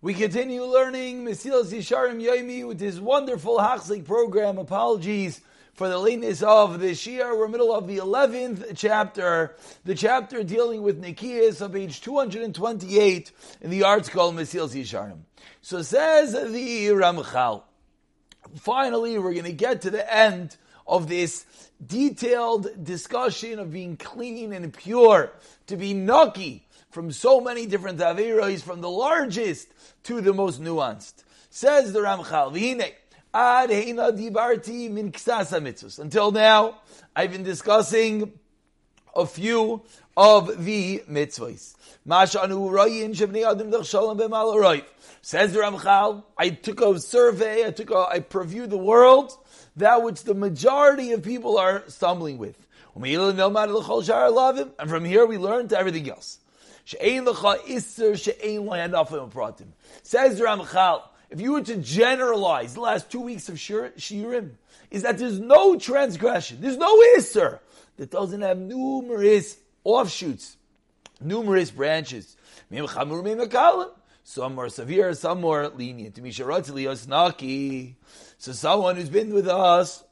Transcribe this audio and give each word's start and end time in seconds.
We 0.00 0.14
continue 0.14 0.62
learning 0.62 1.24
Mesilas 1.24 1.72
Yesharim 1.72 2.22
Yomi 2.22 2.64
with 2.64 2.78
this 2.78 3.00
wonderful 3.00 3.58
Hachzik 3.58 4.04
program. 4.04 4.56
Apologies 4.56 5.40
for 5.72 5.88
the 5.88 5.98
lateness 5.98 6.40
of 6.40 6.78
this 6.78 7.04
year. 7.04 7.36
We're 7.36 7.48
middle 7.48 7.74
of 7.74 7.88
the 7.88 7.96
11th 7.96 8.76
chapter, 8.76 9.56
the 9.84 9.96
chapter 9.96 10.44
dealing 10.44 10.82
with 10.82 11.02
Nikias 11.02 11.60
on 11.60 11.72
page 11.72 12.00
228 12.00 13.32
in 13.60 13.70
the 13.70 13.80
ArtScroll 13.80 14.32
Mesilas 14.34 14.80
Yesharim. 14.80 15.22
So 15.62 15.82
says 15.82 16.30
the 16.30 16.86
Ramchal. 16.90 17.64
Finally, 18.54 19.18
we're 19.18 19.32
going 19.32 19.46
to 19.46 19.52
get 19.52 19.82
to 19.82 19.90
the 19.90 20.14
end 20.14 20.56
of 20.88 21.08
this 21.08 21.44
detailed 21.84 22.82
discussion 22.82 23.58
of 23.58 23.72
being 23.72 23.96
clean 23.96 24.52
and 24.52 24.72
pure, 24.72 25.32
to 25.66 25.76
be 25.76 25.94
nucky 25.94 26.66
from 26.90 27.12
so 27.12 27.40
many 27.40 27.66
different 27.66 27.98
Averos, 27.98 28.62
from 28.62 28.80
the 28.80 28.90
largest 28.90 29.68
to 30.04 30.20
the 30.20 30.32
most 30.32 30.60
nuanced. 30.60 31.22
Says 31.50 31.92
the 31.92 32.00
Ramchal, 32.00 32.52
ad 33.34 33.70
heina 33.70 34.10
dibarti 34.10 34.90
min 34.90 35.12
ksasa 35.12 35.60
mitzvahs. 35.60 35.98
Until 35.98 36.32
now, 36.32 36.80
I've 37.14 37.30
been 37.30 37.42
discussing 37.42 38.32
a 39.14 39.26
few 39.26 39.82
of 40.16 40.64
the 40.64 41.02
mitzvahs. 41.08 41.74
Says 45.22 45.52
the 45.52 45.58
Ramchal, 45.60 46.24
I 46.36 46.50
took 46.50 46.80
a 46.80 46.98
survey, 46.98 47.66
I 47.66 47.70
took 47.70 47.90
a, 47.90 48.06
I 48.10 48.20
previewed 48.20 48.70
the 48.70 48.78
world, 48.78 49.36
that 49.76 50.02
which 50.02 50.24
the 50.24 50.34
majority 50.34 51.12
of 51.12 51.22
people 51.22 51.58
are 51.58 51.84
stumbling 51.88 52.38
with. 52.38 52.56
And 52.94 53.04
from 54.88 55.04
here 55.04 55.26
we 55.26 55.38
learn 55.38 55.68
to 55.68 55.78
everything 55.78 56.08
else. 56.10 56.38
Says 56.86 57.04
Ramchal, 60.40 61.02
if 61.30 61.40
you 61.40 61.52
were 61.52 61.62
to 61.62 61.76
generalize 61.76 62.74
the 62.74 62.80
last 62.80 63.10
two 63.10 63.20
weeks 63.20 63.48
of 63.48 63.56
Shirim, 63.56 64.52
is 64.90 65.02
that 65.02 65.18
there's 65.18 65.38
no 65.38 65.78
transgression, 65.78 66.60
there's 66.60 66.76
no 66.76 66.96
Isser 67.16 67.60
that 67.96 68.10
doesn't 68.10 68.40
have 68.40 68.58
numerous 68.58 69.58
offshoots, 69.84 70.56
numerous 71.20 71.70
branches. 71.70 72.36
Some 74.24 74.54
more 74.54 74.68
severe, 74.68 75.14
some 75.14 75.40
more 75.40 75.68
lenient. 75.68 76.18
So 78.38 78.52
someone 78.52 78.96
who's 78.96 79.08
been 79.08 79.32
with 79.32 79.48
us 79.48 80.04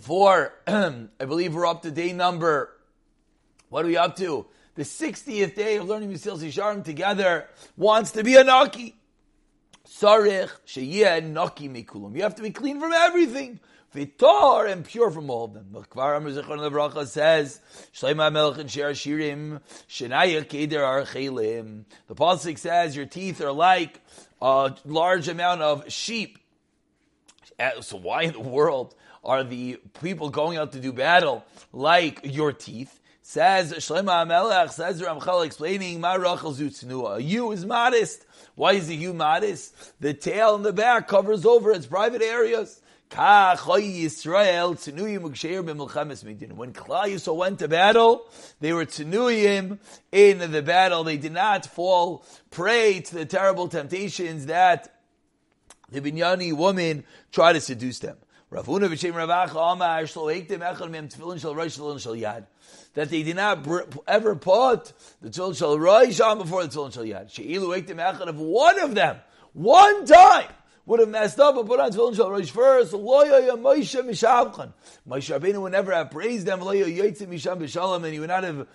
for, 0.00 0.54
I 0.66 1.08
believe 1.18 1.54
we're 1.54 1.66
up 1.66 1.82
to 1.82 1.90
day 1.90 2.12
number 2.12 2.72
what 3.72 3.86
are 3.86 3.88
we 3.88 3.96
up 3.96 4.16
to? 4.16 4.44
The 4.74 4.84
60th 4.84 5.54
day 5.54 5.76
of 5.76 5.86
learning 5.86 6.10
Mesilas 6.10 6.38
Yesharim 6.38 6.82
together 6.82 7.46
wants 7.76 8.12
to 8.12 8.24
be 8.24 8.36
a 8.36 8.44
Naki. 8.44 8.94
Sarich 9.86 10.50
sheyeh 10.66 11.22
Naki 11.22 11.68
mikulam. 11.68 12.16
You 12.16 12.22
have 12.22 12.36
to 12.36 12.42
be 12.42 12.50
clean 12.50 12.80
from 12.80 12.92
everything. 12.92 13.60
Vitor 13.94 14.70
and 14.70 14.84
pure 14.84 15.10
from 15.10 15.28
all 15.28 15.44
of 15.44 15.52
them. 15.52 15.66
The 15.72 15.80
Kvar 15.80 16.16
Amr 16.16 16.30
Levracha 16.30 17.06
says, 17.06 17.60
Shleima 17.92 18.32
Melech 18.32 18.58
and 18.58 18.70
Sher 18.70 18.92
Shirim, 18.92 19.60
Shenaya 19.88 20.42
Keder 20.46 20.80
Archelim. 20.80 21.84
The 22.06 22.14
Pasuk 22.14 22.56
says, 22.56 22.96
your 22.96 23.04
teeth 23.04 23.42
are 23.42 23.52
like 23.52 24.00
a 24.40 24.74
large 24.86 25.28
amount 25.28 25.60
of 25.60 25.92
sheep. 25.92 26.38
Uh, 27.60 27.82
so 27.82 27.98
why 27.98 28.22
in 28.22 28.32
the 28.32 28.40
world 28.40 28.94
are 29.22 29.44
the 29.44 29.78
people 30.02 30.30
going 30.30 30.56
out 30.56 30.72
to 30.72 30.80
do 30.80 30.92
battle 30.94 31.44
like 31.72 32.20
your 32.24 32.52
teeth? 32.52 32.98
Says 33.24 33.72
Shlomo 33.74 34.26
Amelech, 34.26 34.72
says 34.72 35.00
Ramchal 35.00 35.46
explaining, 35.46 36.00
Ma 36.00 36.14
Rachel 36.14 36.52
Zutznua. 36.52 37.22
Ewe 37.24 37.52
is 37.52 37.64
modest. 37.64 38.26
Why 38.56 38.72
is 38.72 38.90
a 38.90 38.94
ewe 38.94 39.14
modest? 39.14 40.00
The 40.00 40.12
tail 40.12 40.56
in 40.56 40.62
the 40.62 40.72
back 40.72 41.06
covers 41.06 41.46
over 41.46 41.70
its 41.70 41.86
private 41.86 42.20
areas. 42.20 42.82
When 43.14 43.18
Klal 43.18 43.82
Yisrael 47.12 47.36
went 47.36 47.58
to 47.58 47.68
battle, 47.68 48.26
they 48.60 48.72
were 48.72 48.86
tzenuyim 48.86 49.78
in 50.10 50.50
the 50.50 50.62
battle. 50.62 51.04
They 51.04 51.18
did 51.18 51.32
not 51.32 51.66
fall 51.66 52.24
prey 52.50 53.00
to 53.00 53.14
the 53.14 53.26
terrible 53.26 53.68
temptations 53.68 54.46
that 54.46 54.94
the 55.90 56.00
Binyani 56.00 56.54
woman 56.54 57.04
tried 57.30 57.52
to 57.52 57.60
seduce 57.60 57.98
them. 57.98 58.16
That 62.94 63.08
they 63.08 63.22
did 63.22 63.36
not 63.36 63.66
ever 64.06 64.36
put 64.36 64.92
the 65.22 65.30
Tefillin 65.30 65.56
Shal 65.56 65.78
Rosh 65.78 66.20
on 66.20 66.36
before 66.36 66.62
the 66.66 66.68
Tefillin 66.68 66.92
Shal 66.92 67.04
Yad. 67.04 67.32
She'ilu 67.32 67.68
Echad 67.68 67.96
Echad 67.96 68.28
if 68.28 68.36
one 68.36 68.78
of 68.80 68.94
them, 68.94 69.16
one 69.54 70.04
time, 70.04 70.48
would 70.86 71.00
have 71.00 71.08
messed 71.08 71.38
up 71.38 71.56
and 71.56 71.66
put 71.66 71.80
on 71.80 71.90
Tefillin 71.90 72.16
Shal 72.16 72.30
Rosh 72.30 72.50
first, 72.50 72.92
Loya 72.92 73.50
Moshe 73.52 74.00
Mishavchan. 74.02 74.72
Moshe 75.08 75.38
Rabbeinu 75.38 75.62
would 75.62 75.72
never 75.72 75.92
have 75.92 76.10
praised 76.10 76.46
them, 76.46 76.60
Loya 76.60 76.86
Yotzim 76.86 77.28
Misham 77.28 77.58
B'Shalom, 77.60 78.04
and 78.04 78.12
he 78.12 78.20
would 78.20 78.28
not 78.28 78.44
have, 78.44 78.66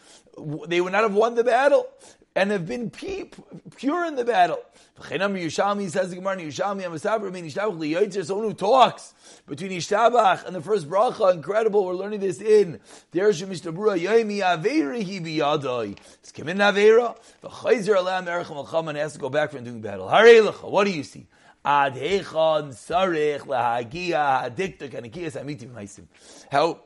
they 0.68 0.80
would 0.82 0.94
not 0.94 1.04
have 1.04 1.14
won 1.14 1.36
the 1.36 1.44
battle 1.44 1.88
and 2.36 2.52
have 2.52 2.68
been 2.68 2.90
pure 2.92 4.06
in 4.06 4.16
the 4.16 4.24
battle. 4.24 4.60
Yushalmi 5.00 5.90
says 5.90 6.12
the 6.12 6.16
Gemara, 6.16 6.38
Yushalmi 6.38 6.84
Amasaber, 6.84 7.32
meaning 7.32 7.50
Yishtabach 7.50 7.78
Liyoitzer, 7.78 8.24
someone 8.24 8.48
who 8.48 8.54
talks 8.54 9.14
between 9.48 9.72
Yishtabach 9.72 10.46
and 10.46 10.56
the 10.56 10.62
first 10.62 10.88
bracha, 10.88 11.34
incredible, 11.34 11.84
we're 11.84 11.94
learning 11.94 12.20
this 12.20 12.40
in 12.40 12.80
Deresh 13.12 13.44
Mishtabura, 13.46 14.00
Yoimi 14.00 14.40
Aveira 14.40 15.04
Hi 15.04 15.20
Biyadoi. 15.20 15.98
It's 16.20 16.32
Kimin 16.32 16.58
Aveira, 16.58 17.18
the 17.42 17.50
Chayzer 17.50 17.96
Alam 17.96 18.28
Erech 18.28 18.48
Malcham, 18.48 18.88
and 18.90 18.98
has 18.98 19.14
to 19.14 19.20
go 19.20 19.30
back 19.30 19.52
from 19.52 19.64
doing 19.64 19.82
battle. 19.82 20.08
Harelecha, 20.08 20.70
what 20.70 20.86
do 20.86 20.92
you 20.92 21.04
see? 21.04 21.28
Ad 21.68 21.96
Sarech 21.96 23.42
Lahagia 23.42 24.50
Amitim 24.56 25.74
Maisim. 25.74 26.06
How 26.50 26.80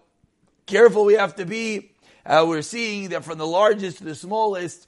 careful 0.66 1.06
we 1.06 1.14
have 1.14 1.36
to 1.36 1.46
be. 1.46 1.92
Uh, 2.26 2.46
we're 2.48 2.64
seeing 2.64 3.10
that 3.10 3.24
from 3.24 3.38
the 3.38 3.46
largest 3.46 4.00
to 4.00 4.06
the 4.06 4.16
smallest, 4.16 4.88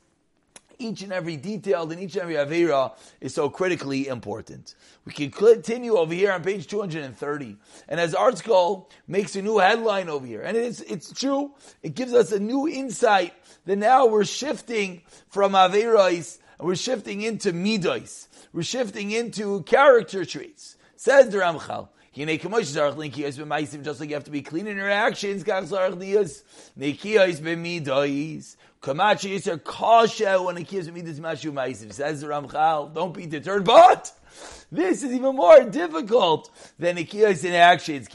each 0.80 1.03
and 1.03 1.14
every 1.14 1.38
detail 1.38 1.92
in 1.92 2.00
each 2.00 2.16
and 2.16 2.24
every 2.24 2.34
Avera 2.34 2.94
is 3.22 3.36
so 3.36 3.52
critically 3.52 4.08
important. 4.08 4.74
We 5.06 5.14
can 5.14 5.30
continue 5.30 5.96
over 5.96 6.14
here 6.16 6.32
on 6.32 6.42
page 6.42 6.66
230. 6.66 7.58
And 7.88 8.00
as 8.00 8.16
ArtScroll 8.16 8.90
makes 9.08 9.36
a 9.36 9.44
new 9.44 9.59
headline 9.59 10.09
over 10.09 10.26
here, 10.26 10.42
and 10.42 10.58
it's, 10.58 10.82
it's 10.82 11.14
true, 11.14 11.53
it 11.84 11.94
gives 11.94 12.14
us 12.14 12.32
a 12.32 12.40
new 12.40 12.68
insight 12.68 13.36
that 13.66 13.76
now 13.76 14.08
we're 14.08 14.26
shifting 14.26 15.03
from 15.30 15.52
Averais 15.52 16.40
we're 16.63 16.75
shifting 16.75 17.22
into 17.22 17.53
Midas. 17.53 18.29
We're 18.53 18.63
shifting 18.63 19.12
into 19.12 19.62
character 19.63 20.25
traits. 20.25 20.78
Says 20.96 21.29
the 21.29 21.40
Ramchal. 21.40 21.90
Just 22.16 22.79
like 24.00 24.09
you 24.09 24.16
have 24.16 24.24
to 24.24 24.31
be 24.31 24.41
clean 24.44 24.68
in 24.68 24.78
your 24.78 24.90
actions, 24.90 25.44
Kamachi 28.84 29.38
Yisr 29.38 29.64
Kasha 29.64 30.44
when 30.44 30.58
it 30.58 30.68
gives 30.68 30.92
me 30.92 31.00
this 31.00 31.18
Mashu 31.18 31.54
Maisim. 31.54 31.94
Says 31.94 32.20
the 32.20 32.28
Ramchal, 32.28 32.94
don't 32.94 33.14
be 33.14 33.26
deterred, 33.26 33.64
but 33.64 34.12
this 34.70 35.04
is 35.04 35.14
even 35.14 35.38
more 35.38 35.64
difficult 35.64 36.52
than 36.78 36.98
Ikiyas 36.98 37.46
in 37.46 37.54
actions. 37.54 38.10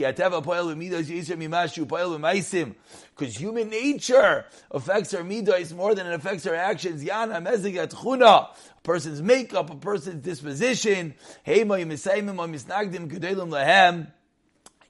Because 3.17 3.37
human 3.37 3.71
nature 3.71 4.45
affects 4.71 5.15
our 5.15 5.23
midos 5.23 5.75
more 5.75 5.95
than 5.95 6.07
it 6.07 6.13
affects 6.13 6.47
our 6.47 6.55
actions. 6.55 7.03
Yana 7.03 7.43
mezigat 7.43 7.95
chuna. 7.95 8.49
A 8.51 8.81
person's 8.83 9.23
makeup, 9.23 9.71
a 9.71 9.77
person's 9.77 10.23
disposition. 10.23 11.15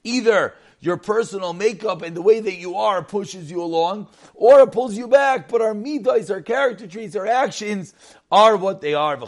Either 0.08 0.54
your 0.80 0.96
personal 0.96 1.52
makeup 1.52 2.02
and 2.02 2.16
the 2.16 2.22
way 2.22 2.38
that 2.38 2.54
you 2.54 2.76
are 2.76 3.02
pushes 3.02 3.50
you 3.50 3.60
along, 3.60 4.06
or 4.34 4.60
it 4.60 4.70
pulls 4.70 4.96
you 4.96 5.08
back, 5.08 5.48
but 5.48 5.60
our 5.60 5.74
midas, 5.74 6.30
our 6.30 6.40
character 6.40 6.86
traits, 6.86 7.16
our 7.16 7.26
actions 7.26 7.92
are 8.30 8.56
what 8.56 8.80
they 8.80 8.94
are. 8.94 9.14
And 9.14 9.24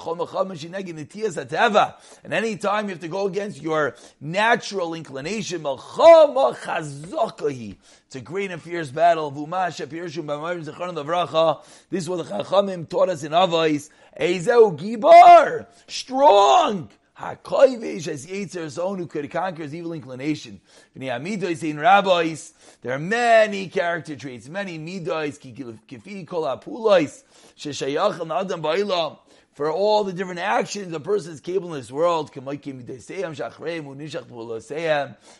any 2.32 2.56
time 2.56 2.84
you 2.84 2.90
have 2.90 3.00
to 3.00 3.08
go 3.08 3.26
against 3.26 3.60
your 3.60 3.96
natural 4.20 4.94
inclination, 4.94 5.66
it's 5.66 5.98
a 8.14 8.20
great 8.22 8.52
and 8.52 8.62
fierce 8.62 8.90
battle. 8.90 9.32
This 9.32 9.80
is 11.92 12.08
what 12.08 12.16
the 12.16 12.24
Chachamim 12.24 12.88
taught 12.88 13.08
us 13.08 13.24
in 13.24 13.32
Avais. 13.32 13.90
Ezeu 14.20 14.78
Gibar, 14.78 15.66
strong. 15.88 16.88
HaKoivish 17.20 18.08
as 18.08 18.26
Yetzer, 18.26 18.70
someone 18.70 18.98
who 18.98 19.06
could 19.06 19.30
conquer 19.30 19.64
his 19.64 19.74
evil 19.74 19.92
inclination. 19.92 20.58
in 20.96 21.78
rabbis, 21.78 22.54
there 22.80 22.94
are 22.94 22.98
many 22.98 23.68
character 23.68 24.16
traits, 24.16 24.48
many 24.48 24.78
midos, 24.78 25.38
kifi 25.38 26.26
kol 26.26 26.44
apulois, 26.44 27.22
sheshayach 27.58 28.20
adam 28.40 28.62
ba'ilam, 28.62 29.18
for 29.54 29.70
all 29.70 30.04
the 30.04 30.12
different 30.12 30.40
actions 30.40 30.92
a 30.92 31.00
person 31.00 31.32
is 31.32 31.40
capable 31.40 31.74
in 31.74 31.80
this 31.80 31.90
world. 31.90 32.30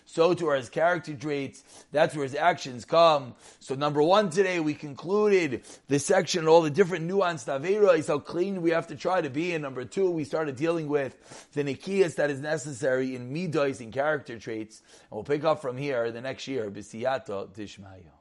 So 0.07 0.35
to 0.35 0.51
his 0.51 0.69
character 0.69 1.15
traits, 1.15 1.65
that's 1.93 2.15
where 2.15 2.25
his 2.25 2.35
actions 2.35 2.85
come. 2.85 3.35
So 3.61 3.75
number 3.75 4.03
one 4.03 4.31
today, 4.31 4.61
we 4.61 4.75
concluded 4.75 5.63
the 5.89 5.99
section, 5.99 6.49
all 6.49 6.63
the 6.63 6.71
different 6.71 7.09
nuanced 7.09 7.47
Avera, 7.47 8.07
how 8.07 8.19
clean 8.19 8.63
we 8.63 8.73
have 8.73 8.89
to 8.89 8.97
try 8.97 9.21
to 9.21 9.31
be. 9.31 9.53
And 9.55 9.63
number 9.63 9.85
two, 9.85 10.11
we 10.11 10.25
started 10.25 10.57
dealing 10.57 10.89
with 10.89 11.49
the 11.53 11.63
Nikias 11.63 12.17
that 12.17 12.31
is 12.31 12.41
necessary 12.41 13.15
in 13.15 13.33
Midas 13.33 13.81
and 13.81 13.93
character 13.93 14.39
traits. 14.39 14.83
And 15.11 15.13
we'll 15.13 15.25
pick 15.25 15.45
up 15.45 15.63
from 15.63 15.77
here 15.77 16.11
the 16.11 16.21
next 16.21 16.49
year, 16.49 16.71
B'siyata 16.71 17.55
Dishmaya. 17.55 18.20